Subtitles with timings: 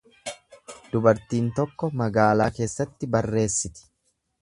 [0.93, 3.91] Dubartiin tokko magaalaa keessatti barreessiti.